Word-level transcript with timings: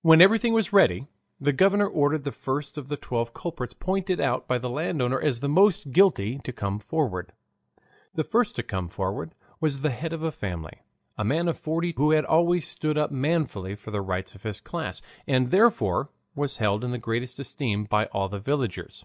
When 0.00 0.22
everything 0.22 0.54
was 0.54 0.72
ready, 0.72 1.08
the 1.38 1.52
governor 1.52 1.86
ordered 1.86 2.24
the 2.24 2.32
first 2.32 2.78
of 2.78 2.88
the 2.88 2.96
twelve 2.96 3.34
culprits 3.34 3.74
pointed 3.74 4.18
out 4.18 4.48
by 4.48 4.56
the 4.56 4.70
landowner 4.70 5.20
as 5.20 5.40
the 5.40 5.46
most 5.50 5.92
guilty 5.92 6.38
to 6.38 6.54
come 6.54 6.78
forward. 6.78 7.32
The 8.14 8.24
first 8.24 8.56
to 8.56 8.62
come 8.62 8.88
forward 8.88 9.34
was 9.60 9.82
the 9.82 9.90
head 9.90 10.14
of 10.14 10.22
a 10.22 10.32
family, 10.32 10.80
a 11.18 11.24
man 11.26 11.48
of 11.48 11.58
forty 11.58 11.92
who 11.94 12.12
had 12.12 12.24
always 12.24 12.66
stood 12.66 12.96
up 12.96 13.10
manfully 13.10 13.74
for 13.74 13.90
the 13.90 14.00
rights 14.00 14.34
of 14.34 14.44
his 14.44 14.58
class, 14.58 15.02
and 15.26 15.50
therefore 15.50 16.08
was 16.34 16.56
held 16.56 16.82
in 16.82 16.90
the 16.90 16.96
greatest 16.96 17.38
esteem 17.38 17.84
by 17.84 18.06
all 18.06 18.30
the 18.30 18.40
villagers. 18.40 19.04